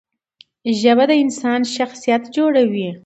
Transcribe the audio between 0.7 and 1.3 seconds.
ژبه د